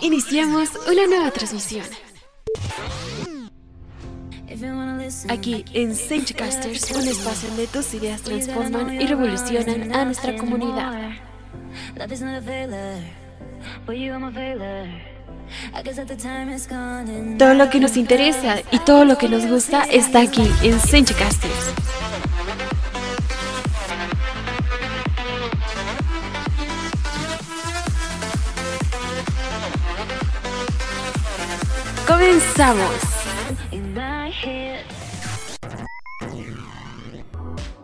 [0.00, 1.86] Iniciamos una nueva transmisión.
[5.28, 5.94] Aquí en
[6.36, 11.12] Casters, un espacio donde tus ideas transforman y revolucionan a nuestra comunidad.
[17.38, 20.78] Todo lo que nos interesa y todo lo que nos gusta está aquí en
[21.14, 21.95] Casters.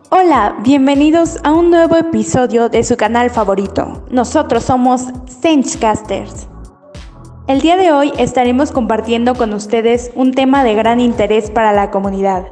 [0.09, 4.03] Hola, bienvenidos a un nuevo episodio de su canal favorito.
[4.09, 6.47] Nosotros somos Senchcasters.
[7.45, 11.91] El día de hoy estaremos compartiendo con ustedes un tema de gran interés para la
[11.91, 12.47] comunidad,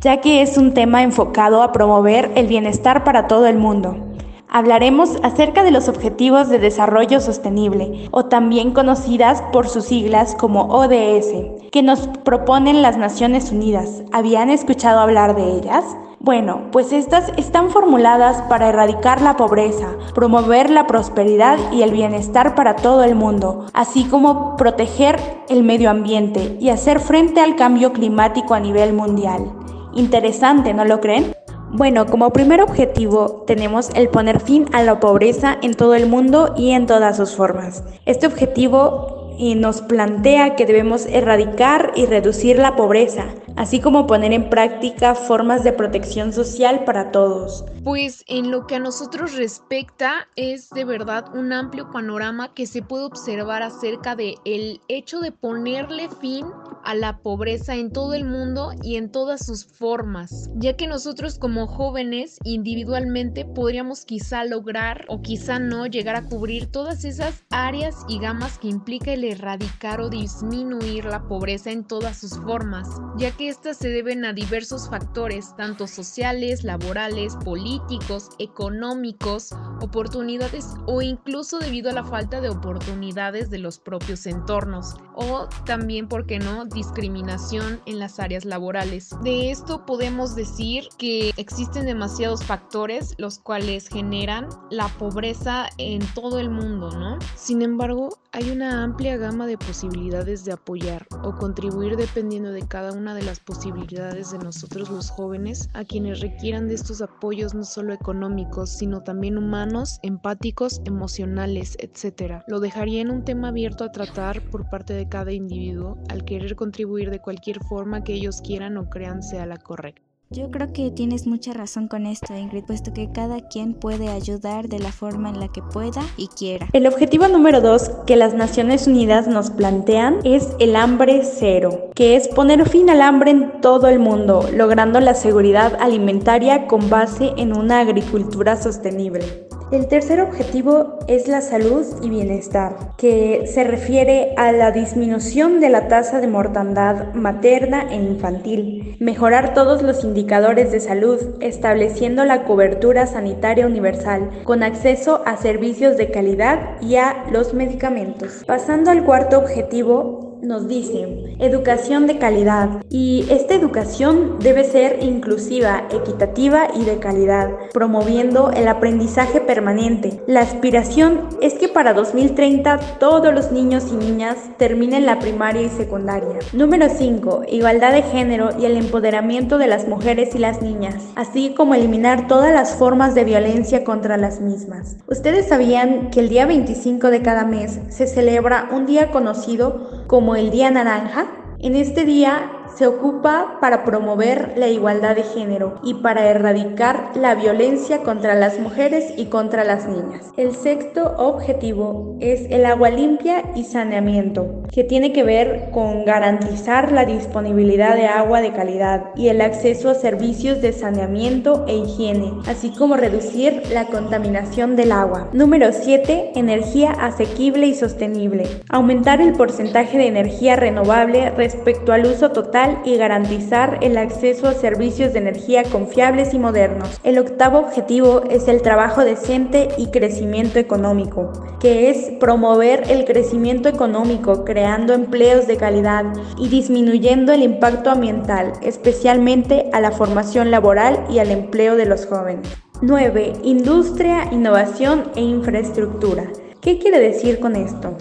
[0.00, 4.05] ya que es un tema enfocado a promover el bienestar para todo el mundo.
[4.48, 10.68] Hablaremos acerca de los Objetivos de Desarrollo Sostenible, o también conocidas por sus siglas como
[10.68, 14.02] ODS, que nos proponen las Naciones Unidas.
[14.12, 15.84] ¿Habían escuchado hablar de ellas?
[16.20, 22.54] Bueno, pues estas están formuladas para erradicar la pobreza, promover la prosperidad y el bienestar
[22.54, 27.92] para todo el mundo, así como proteger el medio ambiente y hacer frente al cambio
[27.92, 29.52] climático a nivel mundial.
[29.94, 31.34] Interesante, ¿no lo creen?
[31.72, 36.54] Bueno, como primer objetivo tenemos el poner fin a la pobreza en todo el mundo
[36.56, 37.82] y en todas sus formas.
[38.06, 43.26] Este objetivo eh, nos plantea que debemos erradicar y reducir la pobreza,
[43.56, 47.64] así como poner en práctica formas de protección social para todos.
[47.82, 52.82] Pues en lo que a nosotros respecta es de verdad un amplio panorama que se
[52.82, 56.46] puede observar acerca de el hecho de ponerle fin
[56.84, 61.36] a la pobreza en todo el mundo y en todas sus formas, ya que nosotros
[61.36, 67.96] como jóvenes individualmente podríamos quizá lograr o quizá no llegar a cubrir todas esas áreas
[68.08, 73.32] y gamas que implica el erradicar o disminuir la pobreza en todas sus formas, ya
[73.32, 81.58] que estas se deben a diversos factores, tanto sociales, laborales, políticos, económicos, oportunidades o incluso
[81.58, 86.64] debido a la falta de oportunidades de los propios entornos, o también, ¿por qué no?,
[86.64, 89.10] discriminación en las áreas laborales.
[89.22, 96.38] De esto podemos decir que existen demasiados factores los cuales generan la pobreza en todo
[96.38, 97.18] el mundo, ¿no?
[97.34, 102.92] Sin embargo, hay una amplia gama de posibilidades de apoyar o contribuir dependiendo de cada
[102.92, 107.64] una de las posibilidades de nosotros los jóvenes a quienes requieran de estos apoyos no
[107.64, 112.42] solo económicos, sino también humanos, empáticos, emocionales, etc.
[112.46, 116.56] Lo dejaría en un tema abierto a tratar por parte de cada individuo al querer
[116.56, 120.05] contribuir de cualquier forma que ellos quieran o crean sea la correcta.
[120.28, 124.66] Yo creo que tienes mucha razón con esto, Ingrid, puesto que cada quien puede ayudar
[124.66, 126.66] de la forma en la que pueda y quiera.
[126.72, 132.16] El objetivo número dos que las Naciones Unidas nos plantean es el hambre cero, que
[132.16, 137.32] es poner fin al hambre en todo el mundo, logrando la seguridad alimentaria con base
[137.36, 139.45] en una agricultura sostenible.
[139.72, 145.70] El tercer objetivo es la salud y bienestar, que se refiere a la disminución de
[145.70, 152.44] la tasa de mortandad materna e infantil, mejorar todos los indicadores de salud, estableciendo la
[152.44, 158.44] cobertura sanitaria universal, con acceso a servicios de calidad y a los medicamentos.
[158.46, 165.88] Pasando al cuarto objetivo, nos dice educación de calidad y esta educación debe ser inclusiva,
[165.90, 170.22] equitativa y de calidad, promoviendo el aprendizaje permanente.
[170.28, 175.68] La aspiración es que para 2030 todos los niños y niñas terminen la primaria y
[175.68, 176.38] secundaria.
[176.52, 177.42] Número 5.
[177.48, 182.28] Igualdad de género y el empoderamiento de las mujeres y las niñas, así como eliminar
[182.28, 184.96] todas las formas de violencia contra las mismas.
[185.08, 190.36] ¿Ustedes sabían que el día 25 de cada mes se celebra un día conocido como
[190.36, 191.26] el Día Naranja,
[191.58, 197.34] en este día se ocupa para promover la igualdad de género y para erradicar la
[197.34, 200.32] violencia contra las mujeres y contra las niñas.
[200.36, 206.92] El sexto objetivo es el agua limpia y saneamiento, que tiene que ver con garantizar
[206.92, 212.32] la disponibilidad de agua de calidad y el acceso a servicios de saneamiento e higiene,
[212.46, 215.30] así como reducir la contaminación del agua.
[215.32, 216.32] Número 7.
[216.34, 218.46] Energía asequible y sostenible.
[218.68, 224.54] Aumentar el porcentaje de energía renovable respecto al uso total y garantizar el acceso a
[224.54, 227.00] servicios de energía confiables y modernos.
[227.04, 233.68] El octavo objetivo es el trabajo decente y crecimiento económico, que es promover el crecimiento
[233.68, 236.04] económico creando empleos de calidad
[236.38, 242.06] y disminuyendo el impacto ambiental, especialmente a la formación laboral y al empleo de los
[242.06, 242.48] jóvenes.
[242.82, 243.32] 9.
[243.42, 246.24] Industria, innovación e infraestructura.
[246.60, 247.96] ¿Qué quiere decir con esto?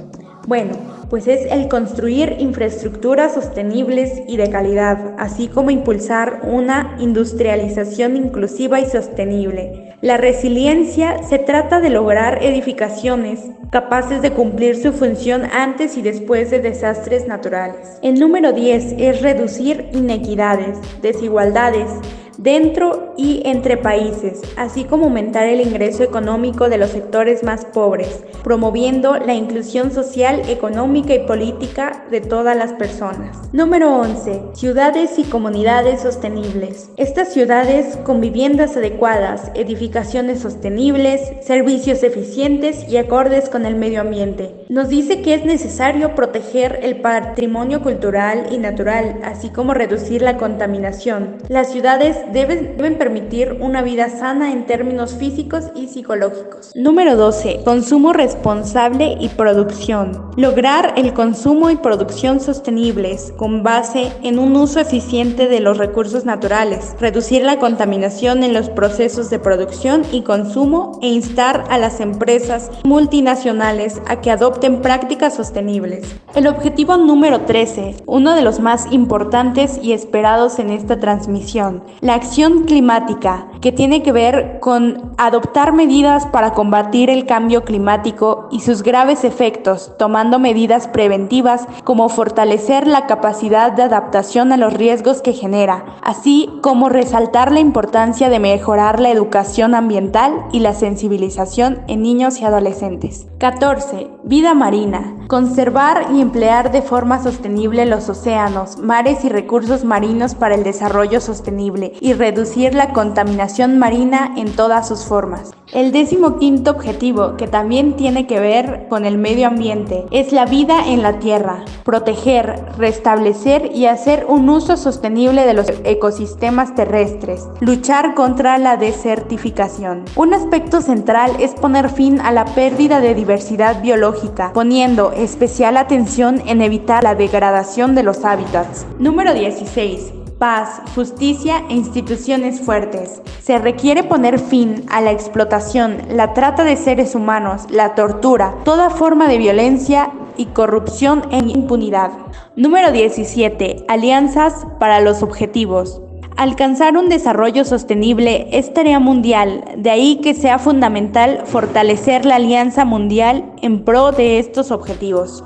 [0.47, 0.73] Bueno,
[1.09, 8.79] pues es el construir infraestructuras sostenibles y de calidad, así como impulsar una industrialización inclusiva
[8.79, 9.95] y sostenible.
[10.01, 13.39] La resiliencia se trata de lograr edificaciones
[13.71, 17.99] capaces de cumplir su función antes y después de desastres naturales.
[18.01, 21.89] El número 10 es reducir inequidades, desigualdades,
[22.37, 28.23] dentro y entre países, así como aumentar el ingreso económico de los sectores más pobres,
[28.43, 33.37] promoviendo la inclusión social, económica y política de todas las personas.
[33.53, 34.41] Número 11.
[34.53, 36.89] Ciudades y comunidades sostenibles.
[36.97, 44.65] Estas ciudades con viviendas adecuadas, edificaciones sostenibles, servicios eficientes y acordes con el medio ambiente.
[44.69, 50.37] Nos dice que es necesario proteger el patrimonio cultural y natural, así como reducir la
[50.37, 51.37] contaminación.
[51.49, 56.71] Las ciudades deben, permitir una vida sana en términos físicos y psicológicos.
[56.75, 57.61] Número 12.
[57.63, 60.31] Consumo responsable y producción.
[60.35, 66.25] Lograr el consumo y producción sostenibles con base en un uso eficiente de los recursos
[66.25, 71.99] naturales, reducir la contaminación en los procesos de producción y consumo e instar a las
[71.99, 76.15] empresas multinacionales a que adopten prácticas sostenibles.
[76.35, 82.14] El objetivo número 13, uno de los más importantes y esperados en esta transmisión, la
[82.15, 88.59] acción climática, que tiene que ver con adoptar medidas para combatir el cambio climático y
[88.59, 95.23] sus graves efectos, tomando medidas preventivas como fortalecer la capacidad de adaptación a los riesgos
[95.23, 101.79] que genera, así como resaltar la importancia de mejorar la educación ambiental y la sensibilización
[101.87, 103.25] en niños y adolescentes.
[103.39, 104.11] 14.
[104.25, 105.15] Vida marina.
[105.27, 111.19] Conservar y emplear de forma sostenible los océanos, mares y recursos marinos para el desarrollo
[111.19, 115.53] sostenible y reducir la contaminación marina en todas sus formas.
[115.73, 120.45] El décimo quinto objetivo, que también tiene que ver con el medio ambiente, es la
[120.45, 127.47] vida en la tierra, proteger, restablecer y hacer un uso sostenible de los ecosistemas terrestres,
[127.61, 130.05] luchar contra la desertificación.
[130.15, 136.41] Un aspecto central es poner fin a la pérdida de diversidad biológica, poniendo especial atención
[136.45, 138.85] en evitar la degradación de los hábitats.
[138.99, 143.21] Número 16 paz, justicia e instituciones fuertes.
[143.41, 148.89] Se requiere poner fin a la explotación, la trata de seres humanos, la tortura, toda
[148.89, 152.11] forma de violencia y corrupción e impunidad.
[152.55, 153.85] Número 17.
[153.87, 156.01] Alianzas para los objetivos.
[156.37, 162.83] Alcanzar un desarrollo sostenible es tarea mundial, de ahí que sea fundamental fortalecer la alianza
[162.83, 165.45] mundial en pro de estos objetivos.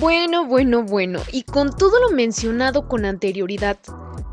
[0.00, 3.78] Bueno, bueno, bueno, y con todo lo mencionado con anterioridad,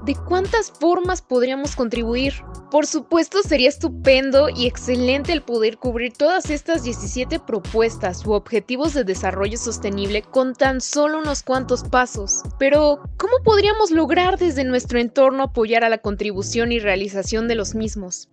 [0.04, 2.34] ¿de cuántas formas podríamos contribuir?
[2.70, 8.94] Por supuesto sería estupendo y excelente el poder cubrir todas estas 17 propuestas u objetivos
[8.94, 12.42] de desarrollo sostenible con tan solo unos cuantos pasos.
[12.60, 17.76] Pero, ¿cómo podríamos lograr desde nuestro entorno apoyar a la contribución y realización de los
[17.76, 18.30] mismos?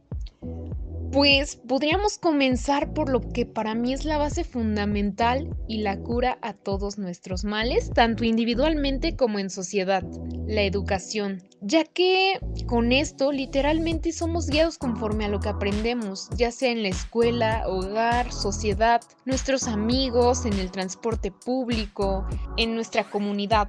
[1.12, 6.39] Pues podríamos comenzar por lo que para mí es la base fundamental y la cura
[6.41, 10.05] a todos nuestros males, tanto individualmente como en sociedad,
[10.47, 16.53] la educación, ya que con esto literalmente somos guiados conforme a lo que aprendemos, ya
[16.53, 22.25] sea en la escuela, hogar, sociedad, nuestros amigos, en el transporte público,
[22.57, 23.69] en nuestra comunidad.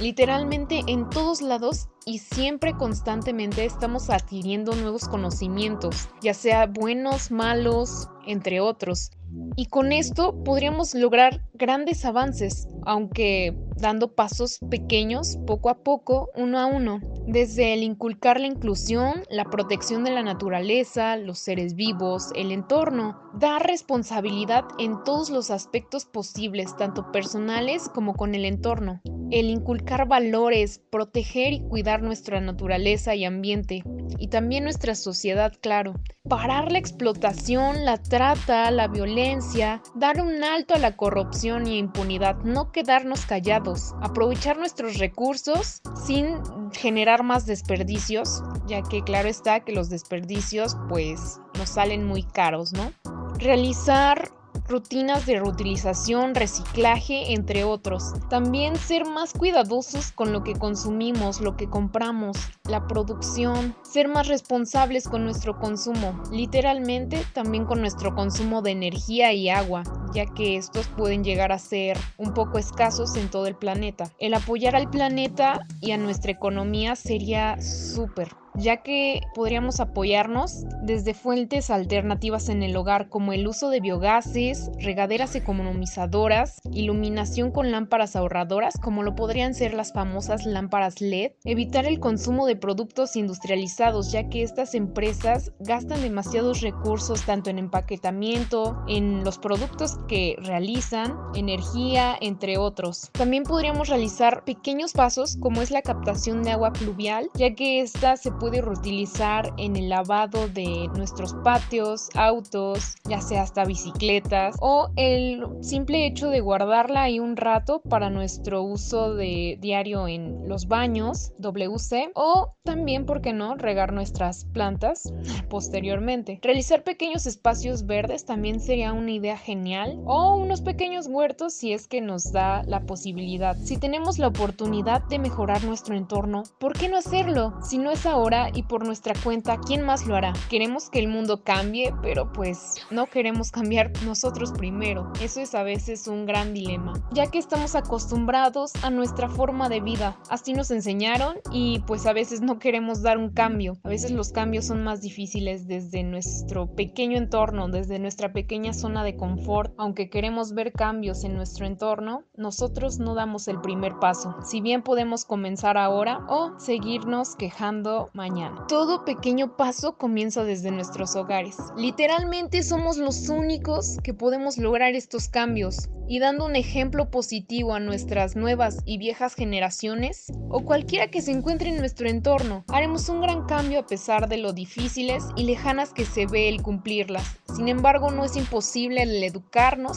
[0.00, 8.08] Literalmente en todos lados y siempre constantemente estamos adquiriendo nuevos conocimientos, ya sea buenos, malos,
[8.26, 9.10] entre otros.
[9.56, 16.58] Y con esto podríamos lograr grandes avances, aunque dando pasos pequeños, poco a poco, uno
[16.58, 22.30] a uno, desde el inculcar la inclusión, la protección de la naturaleza, los seres vivos,
[22.34, 29.02] el entorno, dar responsabilidad en todos los aspectos posibles, tanto personales como con el entorno,
[29.30, 33.82] el inculcar valores, proteger y cuidar nuestra naturaleza y ambiente,
[34.18, 35.94] y también nuestra sociedad, claro,
[36.28, 42.36] parar la explotación, la trata, la violencia, dar un alto a la corrupción y impunidad,
[42.42, 46.38] no quedarnos callados, aprovechar nuestros recursos sin
[46.72, 52.72] generar más desperdicios, ya que claro está que los desperdicios pues nos salen muy caros,
[52.72, 52.92] ¿no?
[53.38, 54.30] Realizar
[54.70, 58.14] rutinas de reutilización, reciclaje, entre otros.
[58.30, 64.28] También ser más cuidadosos con lo que consumimos, lo que compramos, la producción, ser más
[64.28, 69.82] responsables con nuestro consumo, literalmente también con nuestro consumo de energía y agua,
[70.12, 74.10] ya que estos pueden llegar a ser un poco escasos en todo el planeta.
[74.18, 81.14] El apoyar al planeta y a nuestra economía sería súper ya que podríamos apoyarnos desde
[81.14, 88.16] fuentes alternativas en el hogar como el uso de biogases, regaderas economizadoras, iluminación con lámparas
[88.16, 94.12] ahorradoras como lo podrían ser las famosas lámparas LED, evitar el consumo de productos industrializados
[94.12, 101.16] ya que estas empresas gastan demasiados recursos tanto en empaquetamiento, en los productos que realizan,
[101.34, 103.10] energía, entre otros.
[103.12, 108.16] También podríamos realizar pequeños pasos como es la captación de agua pluvial ya que esta
[108.16, 114.90] se puede reutilizar en el lavado de nuestros patios, autos, ya sea hasta bicicletas o
[114.96, 120.68] el simple hecho de guardarla ahí un rato para nuestro uso de diario en los
[120.68, 125.12] baños WC o también, ¿por qué no?, regar nuestras plantas
[125.48, 126.38] posteriormente.
[126.42, 131.86] Realizar pequeños espacios verdes también sería una idea genial o unos pequeños huertos si es
[131.86, 133.56] que nos da la posibilidad.
[133.56, 137.54] Si tenemos la oportunidad de mejorar nuestro entorno, ¿por qué no hacerlo?
[137.62, 140.32] Si no es ahora, y por nuestra cuenta, ¿quién más lo hará?
[140.48, 145.12] Queremos que el mundo cambie, pero pues no queremos cambiar nosotros primero.
[145.20, 149.80] Eso es a veces un gran dilema, ya que estamos acostumbrados a nuestra forma de
[149.80, 150.18] vida.
[150.28, 153.78] Así nos enseñaron y pues a veces no queremos dar un cambio.
[153.82, 159.04] A veces los cambios son más difíciles desde nuestro pequeño entorno, desde nuestra pequeña zona
[159.04, 159.72] de confort.
[159.80, 164.36] Aunque queremos ver cambios en nuestro entorno, nosotros no damos el primer paso.
[164.44, 168.66] Si bien podemos comenzar ahora o seguirnos quejando mañana.
[168.68, 171.56] Todo pequeño paso comienza desde nuestros hogares.
[171.78, 177.78] Literalmente somos los únicos que podemos lograr estos cambios y dando un ejemplo positivo a
[177.78, 183.20] nuestras nuevas y viejas generaciones o cualquiera que se encuentre en nuestro entorno, haremos un
[183.20, 187.38] gran cambio a pesar de lo difíciles y lejanas que se ve el cumplirlas.
[187.54, 189.20] Sin embargo, no es imposible el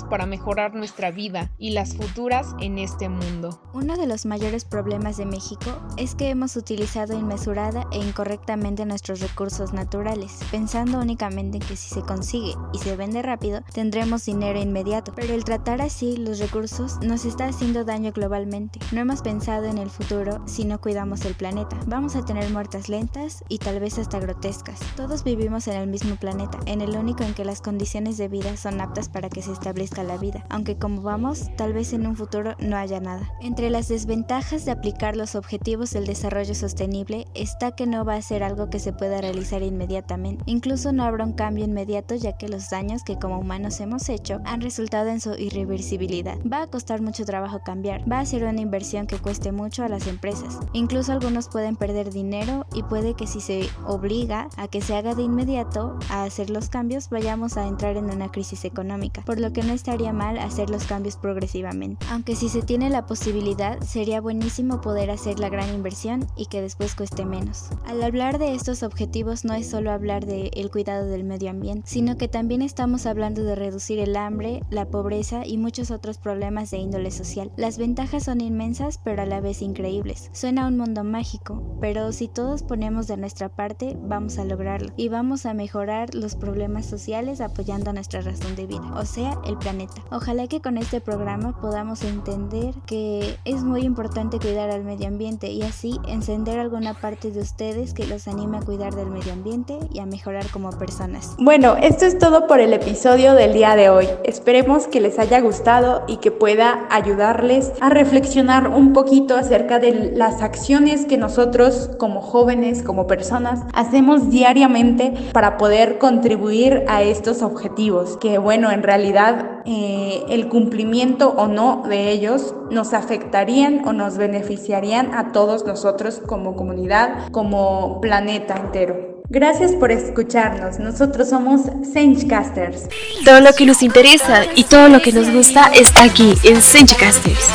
[0.08, 3.60] para mejorar nuestra vida y las futuras en este mundo.
[3.74, 9.20] Uno de los mayores problemas de México es que hemos utilizado inmesurada e incorrectamente nuestros
[9.20, 14.62] recursos naturales, pensando únicamente en que si se consigue y se vende rápido, tendremos dinero
[14.62, 15.12] inmediato.
[15.16, 18.80] Pero el tratar así los recursos nos está haciendo daño globalmente.
[18.92, 21.80] No hemos pensado en el futuro si no cuidamos el planeta.
[21.88, 24.80] Vamos a tener muertas lentas y tal vez hasta grotescas.
[24.96, 28.56] Todos vivimos en el mismo planeta, en el único en que las condiciones de vida
[28.56, 32.18] son aptas para que se establezca la vida, aunque como vamos, tal vez en un
[32.18, 33.32] futuro no haya nada.
[33.40, 38.22] Entre las desventajas de aplicar los objetivos del desarrollo sostenible está que no va a
[38.22, 40.44] ser algo que se pueda realizar inmediatamente.
[40.48, 44.42] Incluso no habrá un cambio inmediato ya que los daños que como humanos hemos hecho
[44.44, 46.38] han resultado en su irreversibilidad.
[46.42, 49.88] Va a costar mucho trabajo cambiar, va a ser una inversión que cueste mucho a
[49.88, 50.60] las empresas.
[50.74, 55.16] Incluso algunos pueden perder dinero y puede que si se obliga a que se haga
[55.16, 59.53] de inmediato a hacer los cambios vayamos a entrar en una crisis económica, por lo
[59.54, 62.06] que no estaría mal hacer los cambios progresivamente.
[62.10, 66.62] Aunque si se tiene la posibilidad sería buenísimo poder hacer la gran inversión y que
[66.62, 67.70] después cueste menos.
[67.86, 71.88] Al hablar de estos objetivos no es solo hablar de el cuidado del medio ambiente,
[71.90, 76.72] sino que también estamos hablando de reducir el hambre, la pobreza y muchos otros problemas
[76.72, 77.52] de índole social.
[77.58, 80.30] Las ventajas son inmensas pero a la vez increíbles.
[80.34, 85.10] Suena un mundo mágico, pero si todos ponemos de nuestra parte vamos a lograrlo y
[85.10, 90.02] vamos a mejorar los problemas sociales apoyando nuestra razón de vida, o sea, el planeta.
[90.12, 95.52] Ojalá que con este programa podamos entender que es muy importante cuidar al medio ambiente
[95.52, 99.80] y así encender alguna parte de ustedes que los anime a cuidar del medio ambiente
[99.92, 101.36] y a mejorar como personas.
[101.38, 104.08] Bueno, esto es todo por el episodio del día de hoy.
[104.24, 110.12] Esperemos que les haya gustado y que pueda ayudarles a reflexionar un poquito acerca de
[110.16, 117.42] las acciones que nosotros como jóvenes, como personas, hacemos diariamente para poder contribuir a estos
[117.42, 118.18] objetivos.
[118.18, 119.23] Que bueno, en realidad
[119.66, 126.22] eh, el cumplimiento o no de ellos nos afectarían o nos beneficiarían a todos nosotros
[126.26, 129.24] como comunidad, como planeta entero.
[129.30, 130.80] Gracias por escucharnos.
[130.80, 131.62] Nosotros somos
[131.92, 132.88] Senchcasters.
[133.26, 137.48] Todo lo que nos interesa y todo lo que nos gusta está aquí en Senchcasters.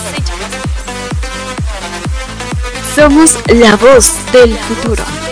[2.95, 5.28] Somos la voz del futuro.